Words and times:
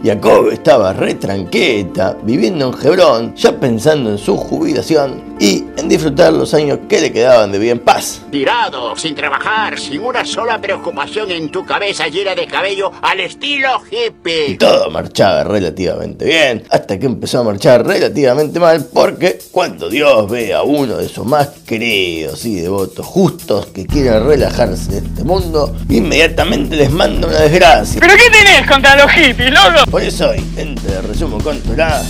Jacob 0.00 0.50
estaba 0.52 0.92
re 0.92 1.14
tranqueta, 1.14 2.16
viviendo 2.22 2.68
en 2.68 2.86
Hebrón, 2.86 3.34
ya 3.34 3.58
pensando 3.58 4.10
en 4.10 4.18
su 4.18 4.36
jubilación 4.36 5.27
y 5.40 5.64
en 5.76 5.88
disfrutar 5.88 6.32
los 6.32 6.52
años 6.54 6.80
que 6.88 7.00
le 7.00 7.12
quedaban 7.12 7.52
de 7.52 7.58
bien 7.58 7.78
paz. 7.78 8.22
Tirado, 8.30 8.96
sin 8.96 9.14
trabajar, 9.14 9.78
sin 9.78 10.00
una 10.00 10.24
sola 10.24 10.60
preocupación 10.60 11.30
en 11.30 11.50
tu 11.50 11.64
cabeza 11.64 12.08
llena 12.08 12.34
de 12.34 12.46
cabello 12.46 12.90
al 13.02 13.20
estilo 13.20 13.68
hippie. 13.90 14.50
Y 14.50 14.56
todo 14.56 14.90
marchaba 14.90 15.44
relativamente 15.44 16.24
bien, 16.24 16.64
hasta 16.70 16.98
que 16.98 17.06
empezó 17.06 17.40
a 17.40 17.44
marchar 17.44 17.86
relativamente 17.86 18.58
mal, 18.58 18.86
porque 18.92 19.38
cuando 19.50 19.88
Dios 19.88 20.28
ve 20.28 20.52
a 20.54 20.62
uno 20.62 20.96
de 20.96 21.08
sus 21.08 21.24
más 21.24 21.48
queridos 21.66 22.44
y 22.44 22.56
devotos 22.56 23.06
justos 23.06 23.66
que 23.66 23.86
quieren 23.86 24.26
relajarse 24.26 24.90
de 24.90 24.98
este 24.98 25.24
mundo, 25.24 25.74
inmediatamente 25.88 26.76
les 26.76 26.90
manda 26.90 27.28
una 27.28 27.40
desgracia. 27.40 28.00
¿Pero 28.00 28.14
qué 28.14 28.30
tenés 28.30 28.66
contra 28.66 28.96
los 28.96 29.10
hippies, 29.12 29.52
loco? 29.52 29.90
Por 29.90 30.02
eso 30.02 30.30
hoy, 30.30 30.44
entre 30.56 31.00
resumo 31.02 31.38
con 31.38 31.60
Torah, 31.60 32.02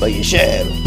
Bayeyer. 0.00 0.83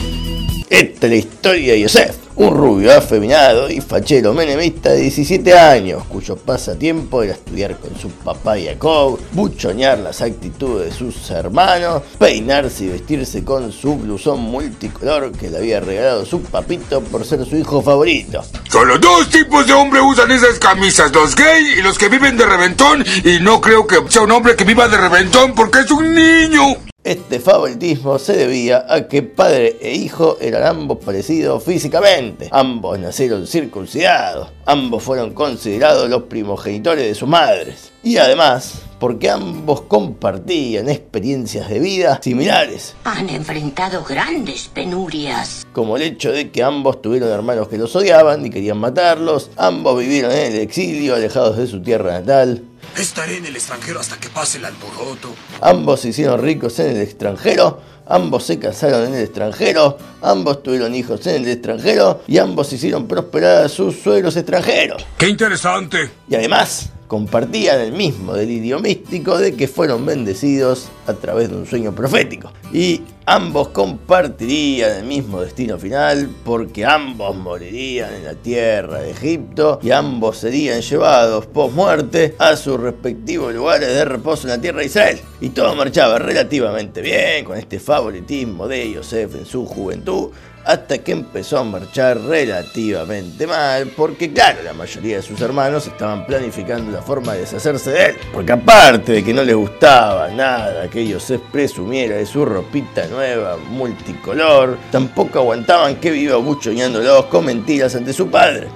Esta 0.70 1.08
es 1.08 1.12
la 1.12 1.18
historia 1.18 1.74
de 1.74 1.80
Yosef, 1.80 2.18
un 2.36 2.54
rubio 2.54 2.94
afeminado 2.94 3.70
y 3.70 3.80
fachero 3.80 4.34
menemista 4.34 4.90
de 4.90 5.00
17 5.00 5.58
años, 5.58 6.04
cuyo 6.10 6.36
pasatiempo 6.36 7.24
era 7.24 7.36
estudiar 7.36 7.78
con 7.78 7.98
su 7.98 8.10
papá 8.10 8.56
Jacob, 8.60 9.18
buchonear 9.32 9.98
las 10.00 10.22
actitudes 10.22 10.90
de 10.90 10.98
sus 10.98 11.32
hermanos, 11.32 12.04
peinarse 12.20 12.84
y 12.84 12.88
vestirse 12.90 13.46
con 13.46 13.72
su 13.72 13.96
blusón 13.96 14.42
multicolor 14.42 15.32
que 15.32 15.50
le 15.50 15.60
había 15.60 15.80
regalado 15.80 16.26
su 16.26 16.42
papito 16.42 17.00
por 17.00 17.24
ser 17.26 17.46
su 17.46 17.56
hijo 17.56 17.82
favorito. 17.82 18.44
Solo 18.70 18.98
dos 18.98 19.30
tipos 19.30 19.66
de 19.66 19.72
hombre 19.72 20.02
usan 20.02 20.30
esas 20.32 20.60
camisas, 20.60 21.14
los 21.14 21.34
gay 21.34 21.64
y 21.78 21.82
los 21.82 21.98
que 21.98 22.10
viven 22.10 22.36
de 22.36 22.46
reventón, 22.46 23.06
y 23.24 23.40
no 23.40 23.62
creo 23.62 23.88
que 23.88 24.00
sea 24.10 24.24
un 24.24 24.32
hombre 24.32 24.58
que 24.58 24.66
viva 24.66 24.90
de 24.90 24.98
reventón 24.98 25.56
porque 25.56 25.80
es 25.80 25.92
un 25.92 26.14
niño. 26.14 26.76
Este 27.08 27.40
favoritismo 27.40 28.20
se 28.20 28.36
debía 28.36 28.86
a 28.86 29.08
que 29.08 29.24
padre 29.24 29.78
e 29.80 29.96
hijo 29.96 30.36
eran 30.42 30.64
ambos 30.64 30.98
parecidos 30.98 31.64
físicamente, 31.64 32.50
ambos 32.52 33.00
nacieron 33.00 33.48
circuncidados, 33.48 34.50
ambos 34.66 35.04
fueron 35.04 35.34
considerados 35.34 36.10
los 36.10 36.24
primogenitores 36.24 37.06
de 37.06 37.16
sus 37.16 37.30
madres, 37.30 37.94
y 38.04 38.18
además 38.18 38.82
porque 39.00 39.30
ambos 39.30 39.82
compartían 39.84 40.90
experiencias 40.90 41.70
de 41.70 41.80
vida 41.80 42.20
similares, 42.22 42.96
Han 43.06 43.30
enfrentado 43.30 44.04
grandes 44.04 44.68
penurias. 44.68 45.66
como 45.72 45.96
el 45.96 46.04
hecho 46.04 46.34
de 46.34 46.50
que 46.52 46.62
ambos 46.62 47.02
tuvieron 47.02 47.30
hermanos 47.30 47.70
que 47.70 47.78
los 47.78 47.96
odiaban 47.96 48.46
y 48.46 48.50
querían 48.50 48.80
matarlos, 48.80 49.50
ambos 49.56 49.98
vivieron 49.98 50.34
en 50.34 50.54
el 50.54 50.60
exilio 50.60 51.16
alejados 51.16 51.56
de 51.56 51.68
su 51.68 51.82
tierra 51.82 52.20
natal, 52.20 52.64
Estaré 52.98 53.38
en 53.38 53.46
el 53.46 53.56
extranjero 53.56 54.00
hasta 54.00 54.20
que 54.20 54.28
pase 54.30 54.58
el 54.58 54.66
alboroto. 54.66 55.36
Ambos 55.62 56.02
se 56.02 56.10
hicieron 56.10 56.42
ricos 56.42 56.80
en 56.80 56.96
el 56.96 57.02
extranjero, 57.02 57.80
ambos 58.08 58.46
se 58.46 58.58
casaron 58.58 59.06
en 59.06 59.14
el 59.14 59.24
extranjero, 59.24 60.00
ambos 60.22 60.64
tuvieron 60.64 60.96
hijos 60.96 61.26
en 61.28 61.44
el 61.44 61.48
extranjero 61.48 62.24
y 62.28 62.40
ambos 62.40 62.74
hicieron 62.74 63.08
prosperar 63.08 63.66
a 63.66 63.70
sus 63.70 64.00
suegros 64.00 64.36
extranjeros. 64.36 65.06
¡Qué 65.18 65.30
interesante! 65.30 66.10
Y 66.28 66.34
además 66.34 66.90
compartían 67.08 67.80
el 67.80 67.94
mismo 67.94 68.34
delirio 68.34 68.80
místico 68.80 69.38
de 69.38 69.56
que 69.56 69.68
fueron 69.68 70.06
bendecidos 70.06 70.90
a 71.08 71.14
través 71.14 71.50
de 71.50 71.56
un 71.56 71.66
sueño 71.66 71.96
profético. 71.96 72.52
Y 72.74 73.02
ambos 73.26 73.70
compartirían 73.70 74.98
el 74.98 75.06
mismo 75.06 75.42
destino 75.42 75.78
final 75.78 76.30
porque 76.44 76.86
ambos 76.86 77.36
morirían 77.36 78.14
en 78.14 78.26
la 78.26 78.34
tierra 78.34 79.00
de 79.00 79.12
Egipto 79.12 79.80
y 79.82 79.92
ambos 79.92 80.38
serían 80.38 80.82
llevados 80.82 81.46
post 81.46 81.74
muerte 81.76 82.36
a 82.40 82.56
sus 82.56 82.80
respectivos 82.80 83.54
lugares 83.54 83.88
de 83.88 84.06
reposo 84.06 84.48
en 84.48 84.56
la 84.56 84.62
tierra 84.62 84.80
de 84.80 84.86
Israel. 84.88 85.20
Y 85.40 85.50
todo 85.50 85.76
marchaba 85.76 86.20
relativamente 86.20 87.02
bien 87.02 87.46
con 87.46 87.58
este 87.58 87.80
favoritismo 87.80 88.68
de 88.68 88.92
Yosef 88.92 89.36
en 89.36 89.46
su 89.46 89.66
juventud 89.66 90.30
hasta 90.68 90.98
que 90.98 91.14
empezó 91.14 91.60
a 91.60 91.64
marchar 91.64 92.20
relativamente 92.20 93.48
mal, 93.48 93.88
porque 93.96 94.34
claro, 94.34 94.62
la 94.64 94.74
mayoría 94.74 95.16
de 95.16 95.22
sus 95.22 95.40
hermanos 95.40 95.88
estaban 95.88 96.26
planificando 96.26 96.92
la 96.92 97.02
forma 97.02 97.34
de 97.34 97.40
deshacerse 97.40 97.92
de 97.92 98.06
él, 98.08 98.16
porque 98.34 98.52
aparte 98.52 99.14
de 99.14 99.24
que 99.24 99.34
no 99.34 99.44
les 99.44 99.56
gustaba 99.56 100.28
nada 100.28 100.90
que 100.90 101.08
Yosef 101.08 101.40
presumiera 101.54 102.18
de 102.18 102.26
su 102.26 102.44
ropita 102.44 103.08
nueva 103.08 103.56
multicolor, 103.70 104.78
tampoco 104.92 105.40
aguantaban 105.40 105.96
que 105.96 106.12
viva 106.12 106.36
buchoneándolos 106.36 107.26
con 107.28 107.46
mentiras 107.46 107.96
ante 107.96 108.12
su 108.12 108.28
padre. 108.28 108.68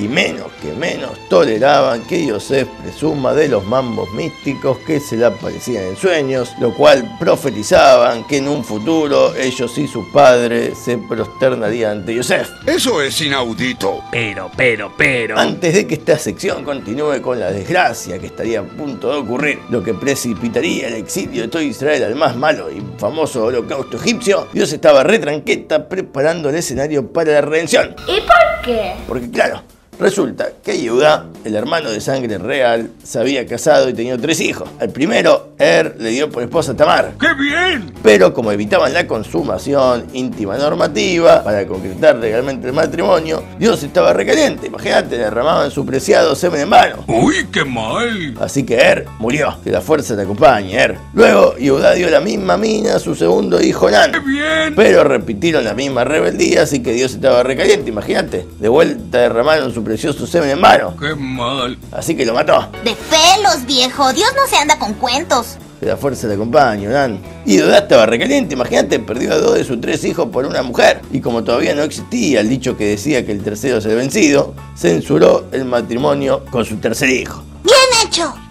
Y 0.00 0.08
menos 0.08 0.46
que 0.62 0.72
menos 0.72 1.10
toleraban 1.28 2.00
que 2.06 2.24
Yosef 2.24 2.66
presuma 2.82 3.34
de 3.34 3.48
los 3.48 3.66
mambos 3.66 4.10
místicos 4.14 4.78
que 4.78 4.98
se 4.98 5.18
le 5.18 5.26
aparecían 5.26 5.84
en 5.84 5.96
sueños, 5.96 6.52
lo 6.58 6.72
cual 6.72 7.18
profetizaban 7.18 8.26
que 8.26 8.38
en 8.38 8.48
un 8.48 8.64
futuro 8.64 9.34
ellos 9.34 9.76
y 9.76 9.86
su 9.86 10.10
padre 10.10 10.74
se 10.74 10.96
prosternarían 10.96 11.98
ante 11.98 12.14
Yosef. 12.14 12.48
Eso 12.66 13.02
es 13.02 13.20
inaudito. 13.20 14.02
Pero, 14.10 14.50
pero, 14.56 14.90
pero. 14.96 15.38
Antes 15.38 15.74
de 15.74 15.86
que 15.86 15.96
esta 15.96 16.18
sección 16.18 16.64
continúe 16.64 17.20
con 17.20 17.38
la 17.38 17.50
desgracia 17.50 18.18
que 18.18 18.28
estaría 18.28 18.60
a 18.60 18.64
punto 18.64 19.12
de 19.12 19.18
ocurrir, 19.18 19.58
lo 19.68 19.82
que 19.82 19.92
precipitaría 19.92 20.88
el 20.88 20.94
exilio 20.94 21.42
de 21.42 21.48
todo 21.48 21.60
Israel 21.60 22.04
al 22.04 22.14
más 22.14 22.36
malo 22.36 22.70
y 22.70 22.82
famoso 22.96 23.44
holocausto 23.44 23.98
egipcio, 23.98 24.48
Dios 24.54 24.72
estaba 24.72 25.02
retranqueta 25.02 25.90
preparando 25.90 26.48
el 26.48 26.56
escenario 26.56 27.12
para 27.12 27.32
la 27.32 27.40
redención. 27.42 27.94
¿Y 28.08 28.20
por 28.22 28.64
qué? 28.64 28.94
Porque 29.06 29.30
claro, 29.30 29.62
resulta 30.00 30.48
que 30.64 30.78
Yehuda, 30.78 31.26
el 31.44 31.54
hermano 31.54 31.90
de 31.90 32.00
sangre 32.00 32.38
real, 32.38 32.90
se 33.04 33.18
había 33.18 33.46
casado 33.46 33.88
y 33.88 33.94
tenía 33.94 34.16
tres 34.18 34.40
hijos. 34.40 34.68
Al 34.80 34.90
primero, 34.90 35.50
Er 35.58 35.96
le 35.98 36.10
dio 36.10 36.30
por 36.30 36.42
esposa 36.42 36.72
a 36.72 36.76
Tamar. 36.76 37.12
¡Qué 37.20 37.34
bien! 37.34 37.92
Pero 38.02 38.32
como 38.32 38.50
evitaban 38.50 38.94
la 38.94 39.06
consumación 39.06 40.06
íntima 40.14 40.56
normativa 40.56 41.44
para 41.44 41.66
concretar 41.66 42.16
legalmente 42.16 42.66
el 42.66 42.72
matrimonio, 42.72 43.42
Dios 43.58 43.82
estaba 43.82 44.12
recaliente. 44.12 44.66
Imagínate, 44.68 45.16
le 45.16 45.24
derramaban 45.24 45.70
su 45.70 45.84
preciado 45.84 46.34
semen 46.34 46.62
en 46.62 46.70
vano. 46.70 47.04
¡Uy, 47.06 47.46
qué 47.52 47.64
mal! 47.64 48.34
Así 48.40 48.64
que 48.64 48.76
Er 48.76 49.06
murió. 49.18 49.58
Que 49.62 49.70
la 49.70 49.80
fuerza 49.82 50.16
te 50.16 50.22
acompañe, 50.22 50.82
Er. 50.82 50.96
Luego, 51.12 51.56
Yehuda 51.56 51.92
dio 51.92 52.08
la 52.08 52.20
misma 52.20 52.56
mina 52.56 52.96
a 52.96 52.98
su 52.98 53.14
segundo 53.14 53.60
hijo 53.60 53.90
Nan. 53.90 54.12
¡Qué 54.12 54.20
bien! 54.20 54.74
Pero 54.74 55.04
repitieron 55.04 55.64
la 55.64 55.74
misma 55.74 56.04
rebeldía, 56.04 56.62
así 56.62 56.82
que 56.82 56.92
Dios 56.92 57.12
estaba 57.12 57.42
recaliente, 57.42 57.90
imagínate. 57.90 58.46
De 58.58 58.68
vuelta 58.68 59.18
derramaron 59.18 59.72
su 59.74 59.84
precioso 59.90 60.24
semen 60.24 60.50
en 60.50 60.60
vano. 60.60 60.94
¡Qué 60.96 61.16
mal! 61.16 61.76
Así 61.90 62.14
que 62.14 62.24
lo 62.24 62.32
mató. 62.32 62.68
De 62.84 62.94
pelos, 63.10 63.66
viejo. 63.66 64.12
Dios 64.12 64.28
no 64.36 64.46
se 64.48 64.54
anda 64.54 64.78
con 64.78 64.94
cuentos. 64.94 65.56
Que 65.80 65.86
la 65.86 65.96
fuerza 65.96 66.28
te 66.28 66.34
acompañe, 66.34 66.86
Nan. 66.86 67.20
Y 67.44 67.56
Dudá 67.56 67.78
estaba 67.78 68.06
recaliente, 68.06 68.54
imagínate, 68.54 69.00
perdió 69.00 69.32
a 69.32 69.38
dos 69.38 69.56
de 69.56 69.64
sus 69.64 69.80
tres 69.80 70.04
hijos 70.04 70.28
por 70.28 70.46
una 70.46 70.62
mujer. 70.62 71.00
Y 71.10 71.20
como 71.20 71.42
todavía 71.42 71.74
no 71.74 71.82
existía 71.82 72.40
el 72.40 72.48
dicho 72.48 72.76
que 72.76 72.86
decía 72.86 73.26
que 73.26 73.32
el 73.32 73.42
tercero 73.42 73.78
es 73.78 73.84
el 73.86 73.96
vencido, 73.96 74.54
censuró 74.76 75.46
el 75.50 75.64
matrimonio 75.64 76.44
con 76.52 76.64
su 76.64 76.76
tercer 76.76 77.10
hijo. 77.10 77.42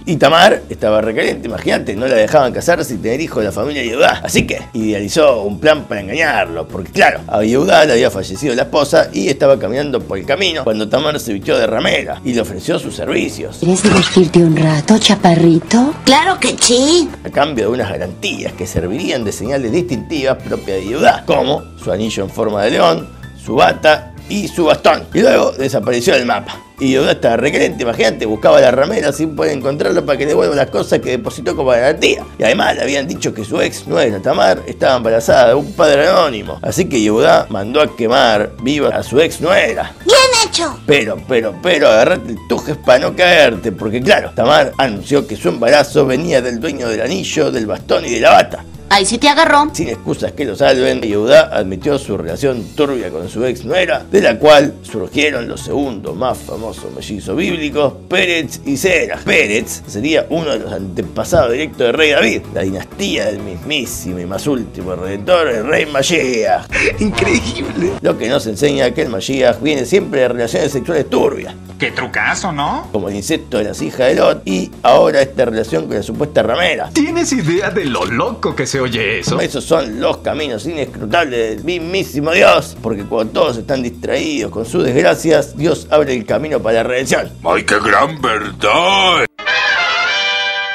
Y 0.06 0.16
Tamar 0.18 0.64
estaba 0.70 1.02
recaliente, 1.02 1.48
imagínate, 1.48 1.96
no 1.96 2.08
la 2.08 2.16
dejaban 2.16 2.52
casarse 2.52 2.96
y 2.96 2.98
tener 2.98 3.22
hijos 3.22 3.40
de 3.40 3.46
la 3.46 3.52
familia 3.52 3.84
de. 3.84 4.00
Así 4.24 4.48
que 4.48 4.60
idealizó 4.74 5.44
un 5.44 5.60
plan 5.60 5.86
para 5.86 6.02
engañarlo, 6.02 6.68
porque 6.68 6.92
claro, 6.92 7.20
a 7.28 7.44
Yehudá 7.44 7.86
le 7.86 7.94
había 7.94 8.10
fallecido 8.10 8.56
la 8.56 8.64
esposa 8.64 9.10
y 9.14 9.28
estaba 9.28 9.60
caminando 9.60 10.00
por 10.02 10.18
el 10.18 10.26
camino 10.26 10.64
cuando 10.64 10.88
Tamar 10.88 11.20
se 11.20 11.34
vistió 11.34 11.58
de 11.58 11.68
ramera 11.68 12.22
y 12.24 12.34
le 12.34 12.42
ofreció 12.42 12.80
sus 12.80 12.96
servicios. 12.96 13.58
¿Quieres 13.60 13.84
divertirte 13.84 14.40
un 14.40 14.56
rato, 14.56 14.98
chaparrito? 14.98 15.94
Claro 16.06 16.40
que 16.40 16.56
sí. 16.60 17.10
a 17.24 17.30
cambio 17.30 17.66
de 17.66 17.72
unas 17.72 17.90
garantías 17.90 18.54
que 18.54 18.66
servirían 18.66 19.24
de 19.24 19.32
señales 19.32 19.72
distintivas 19.72 20.38
propias 20.38 20.78
de 20.78 20.86
Yehudá, 20.86 21.24
como 21.26 21.64
su 21.84 21.92
anillo 21.92 22.24
en 22.24 22.30
forma 22.30 22.64
de 22.64 22.72
león, 22.72 23.10
su 23.44 23.56
bata 23.56 24.09
y 24.30 24.48
su 24.48 24.66
bastón. 24.66 25.06
Y 25.14 25.22
luego 25.22 25.52
desapareció 25.52 26.14
del 26.14 26.26
mapa. 26.26 26.62
Y 26.80 26.92
Yehudá 26.92 27.12
estaba 27.12 27.36
recaliente, 27.36 27.84
imagínate, 27.84 28.26
buscaba 28.26 28.62
la 28.62 28.72
ramera 28.72 29.12
sin 29.12 29.36
poder 29.36 29.58
encontrarlo 29.58 30.06
para 30.06 30.18
que 30.18 30.24
le 30.24 30.30
devuelva 30.30 30.56
las 30.56 30.70
cosas 30.70 31.00
que 31.00 31.12
depositó 31.12 31.54
como 31.54 31.72
garantía. 31.72 32.24
Y 32.38 32.44
además 32.44 32.76
le 32.76 32.84
habían 32.84 33.06
dicho 33.06 33.34
que 33.34 33.44
su 33.44 33.60
ex 33.60 33.86
nuera 33.86 34.22
Tamar 34.22 34.62
estaba 34.66 34.96
embarazada 34.96 35.50
de 35.50 35.56
un 35.56 35.74
padre 35.74 36.08
anónimo. 36.08 36.58
Así 36.62 36.86
que 36.86 37.02
Yehudá 37.02 37.48
mandó 37.50 37.82
a 37.82 37.96
quemar 37.98 38.54
viva 38.62 38.90
a 38.90 39.04
su 39.04 39.20
ex 39.20 39.42
nuera. 39.42 39.94
Bien 40.06 40.48
hecho. 40.48 40.80
Pero, 40.86 41.18
pero, 41.28 41.54
pero, 41.62 41.90
agarrate 41.90 42.32
el 42.32 42.38
tujes 42.48 42.78
para 42.78 43.00
no 43.00 43.16
caerte, 43.16 43.74
porque 43.74 44.02
claro, 44.02 44.32
Tamar 44.34 44.72
anunció 44.78 45.28
que 45.28 45.36
su 45.36 45.50
embarazo 45.50 46.06
venía 46.06 46.42
del 46.42 46.62
dueño 46.62 46.88
del 46.88 47.02
anillo, 47.02 47.52
del 47.52 47.68
bastón 47.68 48.06
y 48.06 48.12
de 48.12 48.22
la 48.22 48.32
bata. 48.32 48.64
Ahí 48.92 49.06
sí 49.06 49.18
te 49.18 49.30
agarró. 49.30 49.70
Sin 49.74 49.90
excusas 49.90 50.32
que 50.32 50.46
lo 50.46 50.56
salven, 50.56 51.02
Yehuda 51.02 51.56
admitió 51.56 52.00
su 52.00 52.18
relación 52.18 52.64
turbia 52.76 53.10
con 53.12 53.30
su 53.30 53.46
ex 53.46 53.64
nuera, 53.64 54.04
de 54.10 54.22
la 54.22 54.40
cual 54.40 54.74
surgieron 54.82 55.48
los 55.48 55.62
segundos 55.62 56.16
más 56.16 56.38
famosos 56.40 56.92
mellizos 56.96 57.36
bíblicos, 57.36 57.94
Pérez 58.10 58.62
y 58.66 58.78
Serach. 58.78 59.24
Pérez 59.24 59.84
sería 59.86 60.26
uno 60.30 60.52
de 60.52 60.60
los 60.60 60.74
antepasados 60.74 61.52
directos 61.52 61.80
del 61.80 61.94
rey 61.94 62.12
David, 62.12 62.42
la 62.54 62.62
dinastía 62.62 63.26
del 63.28 63.40
mismísimo 63.40 64.20
y 64.20 64.26
más 64.26 64.48
último 64.48 64.96
redentor, 64.96 65.50
el 65.50 65.68
rey 65.68 65.86
Mashiach. 65.86 66.66
Increíble. 67.00 67.92
Lo 68.02 68.18
que 68.18 68.28
nos 68.28 68.48
enseña 68.48 68.92
que 68.92 69.04
el 69.04 69.10
Mashiach 69.10 69.62
viene 69.62 69.86
siempre 69.86 70.22
de 70.22 70.30
relaciones 70.30 70.72
sexuales 70.72 71.10
turbias, 71.10 71.54
Qué 71.78 71.92
trucazo, 71.92 72.52
¿no? 72.52 72.88
como 72.92 73.08
el 73.08 73.16
incesto 73.16 73.60
de 73.60 73.64
las 73.66 73.82
hijas 73.82 74.08
de 74.08 74.16
Lot 74.16 74.42
y 74.46 74.70
ahora 74.84 75.22
esta 75.22 75.46
relación 75.46 75.88
con 75.88 75.96
la 75.96 76.04
supuesta 76.04 76.44
ramera. 76.44 76.90
¿Tienes 76.92 77.32
idea 77.32 77.70
de 77.70 77.86
lo 77.86 78.06
loco 78.06 78.54
que 78.54 78.68
se 78.68 78.79
se 78.80 78.82
oye 78.82 79.20
eso? 79.20 79.40
Esos 79.42 79.66
son 79.66 80.00
los 80.00 80.18
caminos 80.18 80.66
inescrutables 80.66 81.58
del 81.58 81.64
mismísimo 81.66 82.32
Dios, 82.32 82.78
porque 82.82 83.04
cuando 83.04 83.34
todos 83.34 83.58
están 83.58 83.84
distraídos 83.84 84.52
con 84.52 84.66
sus 84.66 84.86
desgracias, 84.86 85.58
Dios 85.58 85.88
abre 85.90 86.16
el 86.16 86.26
camino 86.26 86.62
para 86.62 86.76
la 86.76 86.84
redención. 86.84 87.30
¡Ay, 87.44 87.64
qué 87.64 87.76
gran 87.80 88.22
verdad! 88.22 89.26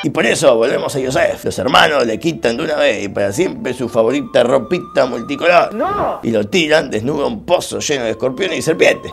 Y 0.02 0.10
por 0.10 0.26
eso 0.26 0.54
volvemos 0.54 0.94
a 0.94 1.00
Yosef. 1.00 1.46
Los 1.46 1.58
hermanos 1.58 2.06
le 2.06 2.18
quitan 2.18 2.58
de 2.58 2.64
una 2.64 2.76
vez 2.76 3.04
y 3.04 3.08
para 3.08 3.32
siempre 3.32 3.72
su 3.72 3.88
favorita 3.88 4.42
ropita 4.42 5.06
multicolor. 5.06 5.70
Y 6.22 6.30
lo 6.30 6.46
tiran 6.46 6.90
desnudo 6.90 7.24
a 7.24 7.28
un 7.28 7.46
pozo 7.46 7.78
lleno 7.78 8.04
de 8.04 8.10
escorpiones 8.10 8.58
y 8.58 8.62
serpientes. 8.62 9.12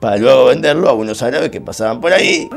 Para 0.00 0.16
luego 0.16 0.46
venderlo 0.46 0.88
a 0.88 0.94
unos 0.94 1.22
árabes 1.22 1.50
que 1.50 1.60
pasaban 1.60 2.00
por 2.00 2.14
ahí. 2.14 2.48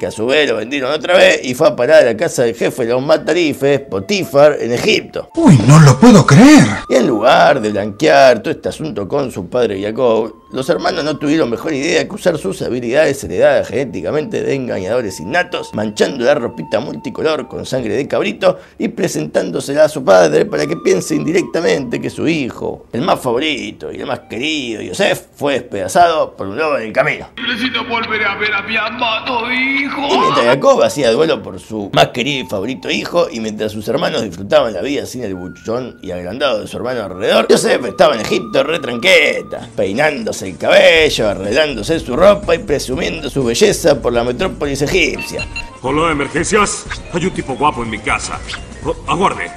Que 0.00 0.06
a 0.06 0.10
su 0.10 0.24
vez 0.24 0.48
lo 0.48 0.56
vendieron 0.56 0.90
otra 0.90 1.14
vez 1.14 1.44
y 1.44 1.52
fue 1.52 1.68
a 1.68 1.76
parar 1.76 2.00
a 2.00 2.06
la 2.06 2.16
casa 2.16 2.44
del 2.44 2.54
jefe 2.54 2.86
de 2.86 2.92
los 2.94 3.02
matarifes, 3.02 3.80
Potifar, 3.80 4.56
en 4.58 4.72
Egipto. 4.72 5.28
¡Uy, 5.36 5.58
no 5.66 5.78
lo 5.78 6.00
puedo 6.00 6.26
creer! 6.26 6.64
Y 6.88 6.94
en 6.94 7.06
lugar 7.06 7.60
de 7.60 7.68
blanquear 7.68 8.42
todo 8.42 8.50
este 8.50 8.70
asunto 8.70 9.06
con 9.06 9.30
su 9.30 9.50
padre 9.50 9.78
Jacob, 9.82 10.39
los 10.52 10.68
hermanos 10.68 11.04
no 11.04 11.16
tuvieron 11.16 11.48
mejor 11.48 11.72
idea 11.72 12.08
que 12.08 12.14
usar 12.14 12.36
sus 12.36 12.60
habilidades 12.62 13.22
heredadas 13.22 13.68
genéticamente 13.68 14.42
de 14.42 14.54
engañadores 14.54 15.20
innatos, 15.20 15.72
manchando 15.74 16.24
la 16.24 16.34
ropita 16.34 16.80
multicolor 16.80 17.46
con 17.46 17.64
sangre 17.64 17.94
de 17.94 18.08
cabrito 18.08 18.58
y 18.76 18.88
presentándosela 18.88 19.84
a 19.84 19.88
su 19.88 20.04
padre 20.04 20.46
para 20.46 20.66
que 20.66 20.76
piense 20.76 21.14
indirectamente 21.14 22.00
que 22.00 22.10
su 22.10 22.26
hijo, 22.26 22.86
el 22.92 23.02
más 23.02 23.20
favorito 23.20 23.92
y 23.92 24.00
el 24.00 24.06
más 24.06 24.20
querido, 24.28 24.82
Yosef, 24.82 25.26
fue 25.34 25.54
despedazado 25.54 26.34
por 26.36 26.48
un 26.48 26.56
lobo 26.56 26.78
en 26.78 26.88
el 26.88 26.92
camino. 26.92 27.28
Necesito 27.36 27.84
volver 27.84 28.24
a 28.24 28.36
ver 28.36 28.52
a 28.52 28.62
mi 28.62 28.76
amado 28.76 29.52
hijo. 29.52 30.08
Y 30.08 30.18
mientras 30.18 30.46
Jacob 30.46 30.82
hacía 30.82 31.12
duelo 31.12 31.42
por 31.42 31.60
su 31.60 31.90
más 31.92 32.08
querido 32.08 32.44
y 32.44 32.48
favorito 32.48 32.90
hijo, 32.90 33.28
y 33.30 33.38
mientras 33.38 33.70
sus 33.70 33.86
hermanos 33.86 34.22
disfrutaban 34.22 34.72
la 34.72 34.82
vida 34.82 35.06
sin 35.06 35.22
el 35.22 35.36
buchón 35.36 35.98
y 36.02 36.10
agrandado 36.10 36.60
de 36.60 36.66
su 36.66 36.76
hermano 36.76 37.04
alrededor, 37.04 37.46
Joseph 37.48 37.84
estaba 37.84 38.14
en 38.14 38.22
Egipto 38.22 38.64
retranqueta, 38.64 39.68
peinándose 39.76 40.39
el 40.42 40.56
cabello, 40.56 41.28
arreglándose 41.28 42.00
su 42.00 42.16
ropa 42.16 42.54
y 42.54 42.58
presumiendo 42.58 43.28
su 43.30 43.44
belleza 43.44 44.00
por 44.00 44.12
la 44.12 44.24
metrópolis 44.24 44.82
egipcia. 44.82 45.46
Hola, 45.82 46.12
emergencias. 46.12 46.86
Hay 47.12 47.24
un 47.24 47.30
tipo 47.32 47.54
guapo 47.54 47.82
en 47.82 47.90
mi 47.90 47.98
casa. 47.98 48.40
Oh, 48.84 48.94
aguarde. 49.06 49.50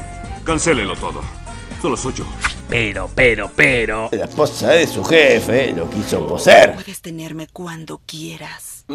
Cancélelo 0.43 0.95
todo. 0.95 1.21
Solo 1.81 1.97
soy 1.97 2.13
yo. 2.13 2.25
Pero, 2.69 3.09
pero, 3.13 3.51
pero. 3.55 4.09
La 4.11 4.25
esposa 4.25 4.71
de 4.71 4.87
su 4.87 5.03
jefe 5.03 5.73
lo 5.73 5.89
quiso 5.89 6.25
poseer. 6.25 6.75
Puedes 6.75 7.01
tenerme 7.01 7.47
cuando 7.47 8.01
quieras. 8.05 8.85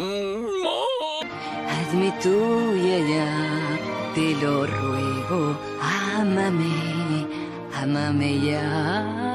Hazme 1.69 2.13
tuya 2.21 2.99
ya, 2.99 3.79
te 4.15 4.35
lo 4.35 4.65
ruego. 4.65 5.57
Ámame, 5.81 7.27
ámame 7.75 8.45
ya. 8.45 9.28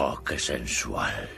Oh, 0.00 0.16
qué 0.24 0.38
sensual. 0.38 1.28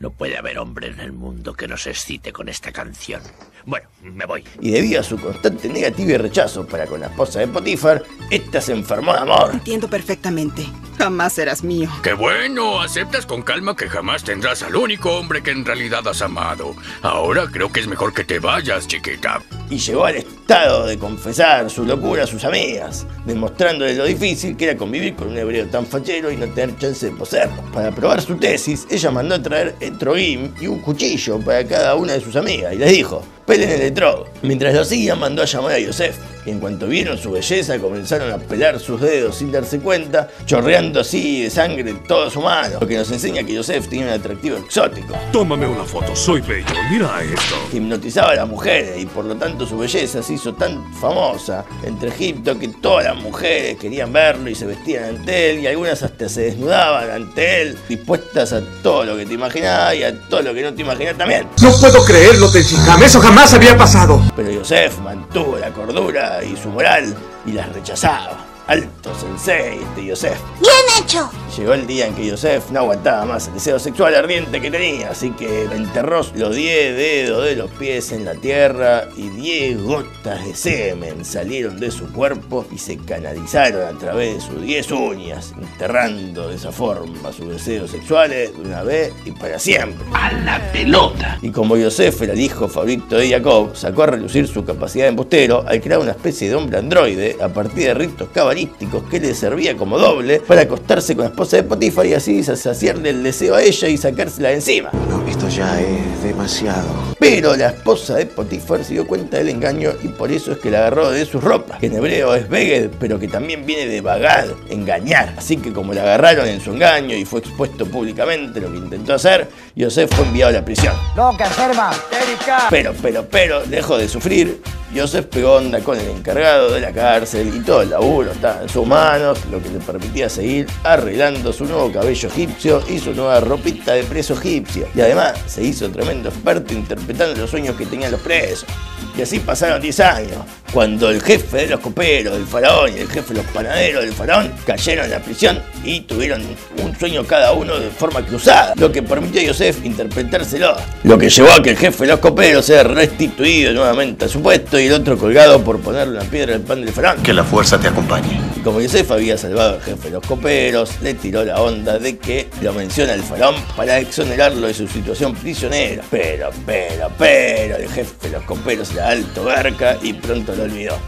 No 0.00 0.10
puede 0.10 0.36
haber 0.36 0.58
hombre 0.58 0.88
en 0.88 1.00
el 1.00 1.12
mundo 1.12 1.54
que 1.54 1.66
nos 1.66 1.86
excite 1.86 2.30
con 2.30 2.50
esta 2.50 2.70
canción. 2.70 3.22
Bueno, 3.64 3.88
me 4.02 4.26
voy. 4.26 4.44
Y 4.60 4.70
debido 4.70 5.00
a 5.00 5.02
su 5.02 5.18
constante 5.18 5.70
negativa 5.70 6.12
y 6.12 6.16
rechazo 6.18 6.66
para 6.66 6.86
con 6.86 7.00
la 7.00 7.06
esposa 7.06 7.40
de 7.40 7.48
Potifar, 7.48 8.04
esta 8.30 8.60
se 8.60 8.74
enfermó 8.74 9.14
de 9.14 9.20
amor. 9.20 9.50
Entiendo 9.54 9.88
perfectamente. 9.88 10.66
Jamás 10.98 11.34
serás 11.34 11.62
mío. 11.62 11.90
Qué 12.02 12.14
bueno, 12.14 12.80
aceptas 12.80 13.26
con 13.26 13.42
calma 13.42 13.76
que 13.76 13.88
jamás 13.88 14.24
tendrás 14.24 14.62
al 14.62 14.76
único 14.76 15.12
hombre 15.12 15.42
que 15.42 15.50
en 15.50 15.64
realidad 15.64 16.06
has 16.08 16.22
amado. 16.22 16.74
Ahora 17.02 17.46
creo 17.50 17.70
que 17.70 17.80
es 17.80 17.86
mejor 17.86 18.12
que 18.14 18.24
te 18.24 18.38
vayas, 18.38 18.86
chiquita. 18.86 19.42
y 19.68 19.78
llegó 19.78 20.04
al 20.04 20.16
estado 20.16 20.86
de 20.86 20.98
confesar 20.98 21.68
su 21.70 21.84
locura 21.84 22.24
a 22.24 22.26
sus 22.26 22.44
amigas, 22.44 23.06
demostrándole 23.24 23.94
lo 23.94 24.04
difícil 24.04 24.56
que 24.56 24.66
era 24.66 24.76
convivir 24.78 25.14
con 25.16 25.28
un 25.28 25.36
hebreo 25.36 25.66
tan 25.68 25.84
fachero 25.86 26.30
y 26.30 26.36
no 26.36 26.46
tener 26.48 26.78
chance 26.78 27.06
de 27.06 27.12
poseerlo. 27.12 27.62
Para 27.72 27.90
probar 27.90 28.22
su 28.22 28.36
tesis, 28.36 28.86
ella 28.90 29.10
mandó 29.10 29.34
a 29.34 29.42
traer 29.42 29.74
etrogim 29.80 30.54
y 30.60 30.66
un 30.66 30.80
cuchillo 30.80 31.40
para 31.40 31.66
cada 31.66 31.94
una 31.96 32.12
de 32.12 32.20
sus 32.20 32.36
amigas 32.36 32.74
y 32.74 32.78
les 32.78 32.92
dijo, 32.92 33.24
pelen 33.46 33.70
el. 33.70 33.94
Mientras 34.42 34.74
lo 34.74 34.82
hacían, 34.82 35.18
mandó 35.18 35.42
a 35.42 35.46
llamar 35.46 35.72
a 35.72 35.78
Yosef. 35.78 36.16
Y 36.44 36.50
en 36.50 36.60
cuanto 36.60 36.86
vieron 36.86 37.18
su 37.18 37.32
belleza, 37.32 37.76
comenzaron 37.78 38.30
a 38.30 38.38
pelar 38.38 38.78
sus 38.78 39.00
dedos 39.00 39.36
sin 39.36 39.50
darse 39.50 39.80
cuenta, 39.80 40.28
chorreando 40.44 41.00
así 41.00 41.42
de 41.42 41.50
sangre 41.50 41.92
toda 42.06 42.30
su 42.30 42.40
mano, 42.40 42.78
lo 42.80 42.86
que 42.86 42.96
nos 42.96 43.10
enseña 43.10 43.42
que 43.42 43.54
Yosef 43.54 43.88
tenía 43.88 44.06
un 44.06 44.12
atractivo 44.12 44.56
exótico. 44.56 45.14
Tómame 45.32 45.66
una 45.66 45.84
foto, 45.84 46.14
soy 46.14 46.40
bello. 46.42 46.66
Mira 46.88 47.20
esto. 47.24 47.56
que 47.70 47.78
hipnotizaba 47.78 48.30
a 48.30 48.36
las 48.36 48.48
mujeres 48.48 49.02
y 49.02 49.06
por 49.06 49.24
lo 49.24 49.34
tanto 49.34 49.66
su 49.66 49.76
belleza 49.76 50.22
se 50.22 50.34
hizo 50.34 50.54
tan 50.54 50.94
famosa 50.94 51.64
entre 51.82 52.10
Egipto 52.10 52.56
que 52.56 52.68
todas 52.68 53.06
las 53.06 53.16
mujeres 53.16 53.76
querían 53.76 54.12
verlo 54.12 54.48
y 54.48 54.54
se 54.54 54.66
vestían 54.66 55.16
ante 55.16 55.50
él 55.50 55.60
y 55.60 55.66
algunas 55.66 56.00
hasta 56.04 56.28
se 56.28 56.42
desnudaban 56.42 57.10
ante 57.10 57.62
él, 57.62 57.78
dispuestas 57.88 58.52
a 58.52 58.60
todo 58.84 59.04
lo 59.04 59.16
que 59.16 59.26
te 59.26 59.34
imaginabas 59.34 59.96
y 59.96 60.04
a 60.04 60.16
todo 60.28 60.42
lo 60.42 60.54
que 60.54 60.62
no 60.62 60.72
te 60.72 60.82
imaginabas 60.82 61.18
también. 61.18 61.48
No 61.60 61.72
puedo 61.80 62.04
creerlo, 62.04 62.48
Tenshinhan. 62.52 63.02
Eso 63.02 63.20
jamás 63.20 63.35
había 63.44 63.76
pasado. 63.76 64.20
Pero 64.34 64.50
Yosef 64.50 64.98
mantuvo 65.00 65.58
la 65.58 65.70
cordura 65.70 66.42
y 66.42 66.56
su 66.56 66.68
moral 66.68 67.14
y 67.44 67.52
las 67.52 67.70
rechazaba. 67.72 68.45
Alto 68.68 69.14
sensei 69.14 69.78
este 69.80 70.04
Yosef. 70.04 70.38
¡Bien 70.60 71.04
hecho! 71.04 71.30
Llegó 71.56 71.72
el 71.74 71.86
día 71.86 72.08
en 72.08 72.14
que 72.14 72.26
Yosef 72.26 72.70
no 72.70 72.80
aguantaba 72.80 73.24
más 73.24 73.46
el 73.46 73.54
deseo 73.54 73.78
sexual 73.78 74.14
ardiente 74.14 74.60
que 74.60 74.70
tenía, 74.70 75.10
así 75.10 75.30
que 75.30 75.62
enterró 75.64 76.22
los 76.34 76.54
10 76.54 76.96
dedos 76.96 77.44
de 77.44 77.56
los 77.56 77.70
pies 77.70 78.10
en 78.10 78.24
la 78.24 78.34
tierra 78.34 79.04
y 79.16 79.28
10 79.28 79.82
gotas 79.82 80.44
de 80.44 80.54
semen 80.54 81.24
salieron 81.24 81.78
de 81.78 81.90
su 81.92 82.12
cuerpo 82.12 82.66
y 82.72 82.78
se 82.78 82.98
canalizaron 82.98 83.82
a 83.94 83.98
través 83.98 84.34
de 84.34 84.40
sus 84.40 84.60
10 84.60 84.90
uñas, 84.92 85.54
enterrando 85.56 86.48
de 86.48 86.56
esa 86.56 86.72
forma 86.72 87.32
sus 87.32 87.48
deseos 87.48 87.90
sexuales 87.90 88.52
de 88.52 88.62
una 88.62 88.82
vez 88.82 89.14
y 89.24 89.30
para 89.30 89.60
siempre. 89.60 90.04
A 90.12 90.32
la 90.32 90.72
pelota. 90.72 91.38
Y 91.40 91.50
como 91.50 91.76
Yosef 91.76 92.20
era 92.22 92.32
el 92.32 92.40
hijo 92.40 92.68
favorito 92.68 93.16
de 93.16 93.30
Jacob, 93.30 93.76
sacó 93.76 94.02
a 94.02 94.06
relucir 94.06 94.48
su 94.48 94.64
capacidad 94.64 95.04
de 95.04 95.10
embustero 95.10 95.64
al 95.66 95.80
crear 95.80 96.00
una 96.00 96.10
especie 96.10 96.48
de 96.48 96.56
hombre 96.56 96.78
androide 96.78 97.36
a 97.40 97.48
partir 97.48 97.84
de 97.84 97.94
ritos 97.94 98.28
cabalísticos 98.56 99.02
que 99.10 99.20
le 99.20 99.34
servía 99.34 99.76
como 99.76 99.98
doble 99.98 100.40
para 100.40 100.62
acostarse 100.62 101.14
con 101.14 101.24
la 101.24 101.30
esposa 101.30 101.58
de 101.58 101.62
Potifar 101.64 102.06
y 102.06 102.14
así 102.14 102.42
saciarle 102.42 103.10
el 103.10 103.22
deseo 103.22 103.54
a 103.54 103.62
ella 103.62 103.88
y 103.88 103.98
sacársela 103.98 104.48
de 104.48 104.54
encima. 104.54 104.90
No, 105.10 105.26
esto 105.28 105.48
ya 105.48 105.78
es 105.80 106.22
demasiado. 106.22 106.88
Pero 107.18 107.54
la 107.54 107.68
esposa 107.68 108.14
de 108.14 108.26
Potifar 108.26 108.82
se 108.82 108.94
dio 108.94 109.06
cuenta 109.06 109.36
del 109.36 109.50
engaño 109.50 109.90
y 110.02 110.08
por 110.08 110.32
eso 110.32 110.52
es 110.52 110.58
que 110.58 110.70
la 110.70 110.78
agarró 110.78 111.10
de 111.10 111.26
sus 111.26 111.44
ropas, 111.44 111.78
que 111.78 111.86
en 111.86 111.96
hebreo 111.96 112.34
es 112.34 112.48
beged, 112.48 112.90
pero 112.98 113.18
que 113.18 113.28
también 113.28 113.66
viene 113.66 113.86
de 113.86 114.00
bagad, 114.00 114.46
engañar. 114.70 115.34
Así 115.36 115.58
que 115.58 115.72
como 115.72 115.92
la 115.92 116.02
agarraron 116.02 116.48
en 116.48 116.60
su 116.60 116.72
engaño 116.72 117.14
y 117.14 117.26
fue 117.26 117.40
expuesto 117.40 117.84
públicamente 117.84 118.60
lo 118.60 118.72
que 118.72 118.78
intentó 118.78 119.14
hacer, 119.14 119.48
Yosef 119.74 120.10
fue 120.14 120.24
enviado 120.24 120.50
a 120.50 120.60
la 120.60 120.64
prisión. 120.64 120.94
Loca, 121.14 121.46
enferma, 121.46 121.90
histérica. 121.92 122.68
Pero, 122.70 122.94
pero, 123.02 123.26
pero, 123.28 123.62
dejó 123.66 123.98
de 123.98 124.08
sufrir. 124.08 124.62
Joseph 124.94 125.26
pegó 125.26 125.54
onda 125.54 125.80
con 125.80 125.98
el 125.98 126.08
encargado 126.08 126.72
de 126.72 126.80
la 126.80 126.92
cárcel 126.92 127.52
y 127.54 127.60
todo 127.60 127.82
el 127.82 127.90
laburo 127.90 128.32
estaba 128.32 128.62
en 128.62 128.68
sus 128.68 128.86
manos, 128.86 129.38
lo 129.50 129.60
que 129.62 129.68
le 129.68 129.78
permitía 129.78 130.28
seguir 130.28 130.66
arreglando 130.84 131.52
su 131.52 131.64
nuevo 131.64 131.90
cabello 131.92 132.28
egipcio 132.28 132.82
y 132.88 132.98
su 132.98 133.12
nueva 133.12 133.40
ropita 133.40 133.94
de 133.94 134.04
preso 134.04 134.34
egipcio. 134.34 134.86
Y 134.94 135.00
además 135.00 135.34
se 135.46 135.62
hizo 135.62 135.90
tremendo 135.90 136.28
experto 136.28 136.72
interpretando 136.72 137.40
los 137.40 137.50
sueños 137.50 137.76
que 137.76 137.86
tenían 137.86 138.12
los 138.12 138.20
presos. 138.20 138.68
Y 139.16 139.22
así 139.22 139.38
pasaron 139.40 139.80
10 139.80 140.00
años, 140.00 140.38
cuando 140.76 141.08
el 141.08 141.22
jefe 141.22 141.56
de 141.56 141.68
los 141.68 141.80
coperos 141.80 142.34
del 142.34 142.46
faraón 142.46 142.92
y 142.94 143.00
el 143.00 143.08
jefe 143.08 143.32
de 143.32 143.40
los 143.40 143.50
panaderos 143.50 144.04
del 144.04 144.12
faraón 144.12 144.52
cayeron 144.66 145.06
en 145.06 145.10
la 145.10 145.20
prisión 145.20 145.58
y 145.82 146.00
tuvieron 146.02 146.42
un 146.84 146.94
sueño 146.94 147.24
cada 147.24 147.54
uno 147.54 147.80
de 147.80 147.88
forma 147.88 148.20
cruzada, 148.20 148.74
lo 148.76 148.92
que 148.92 149.02
permitió 149.02 149.40
a 149.40 149.44
Yosef 149.44 149.82
interpretárselo. 149.86 150.76
Lo 151.04 151.16
que 151.16 151.30
llevó 151.30 151.50
a 151.50 151.62
que 151.62 151.70
el 151.70 151.78
jefe 151.78 152.04
de 152.04 152.10
los 152.10 152.20
coperos 152.20 152.66
sea 152.66 152.82
restituido 152.82 153.72
nuevamente 153.72 154.26
a 154.26 154.28
su 154.28 154.42
puesto 154.42 154.78
y 154.78 154.88
el 154.88 154.92
otro 154.92 155.16
colgado 155.16 155.64
por 155.64 155.80
ponerle 155.80 156.18
una 156.18 156.28
piedra 156.28 156.54
al 156.54 156.60
pan 156.60 156.84
del 156.84 156.92
faraón. 156.92 157.22
Que 157.22 157.32
la 157.32 157.44
fuerza 157.44 157.80
te 157.80 157.88
acompañe. 157.88 158.38
Como 158.66 158.80
Yosef 158.80 159.08
había 159.12 159.38
salvado 159.38 159.74
al 159.74 159.80
jefe 159.80 160.08
de 160.08 160.14
los 160.14 160.26
coperos, 160.26 161.00
le 161.00 161.14
tiró 161.14 161.44
la 161.44 161.62
onda 161.62 162.00
de 162.00 162.18
que 162.18 162.48
lo 162.62 162.72
menciona 162.72 163.12
el 163.12 163.22
faraón 163.22 163.54
para 163.76 164.00
exonerarlo 164.00 164.66
de 164.66 164.74
su 164.74 164.88
situación 164.88 165.36
prisionera. 165.36 166.02
Pero, 166.10 166.50
pero, 166.66 167.08
pero, 167.16 167.76
el 167.76 167.88
jefe 167.88 168.12
de 168.22 168.30
los 168.30 168.42
coperos 168.42 168.90
era 168.90 169.10
alto 169.10 169.44
garca 169.44 169.96
y 170.02 170.14
pronto 170.14 170.52
lo 170.56 170.64
olvidó. 170.64 170.98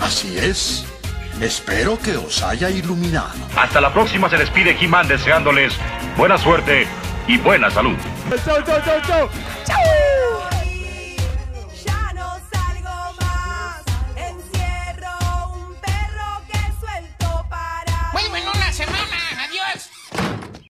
Así 0.00 0.38
es. 0.38 0.86
Espero 1.42 1.98
que 1.98 2.16
os 2.16 2.42
haya 2.42 2.70
iluminado. 2.70 3.34
Hasta 3.54 3.82
la 3.82 3.92
próxima 3.92 4.30
se 4.30 4.38
despide 4.38 4.74
He-Man 4.80 5.06
deseándoles 5.06 5.74
buena 6.16 6.38
suerte 6.38 6.85
y 7.26 7.38
buena 7.38 7.70
salud. 7.70 7.96
Chau, 8.44 8.62
chau, 8.64 8.80
chau, 8.84 9.00
chau. 9.06 9.28
Chau. 9.64 9.95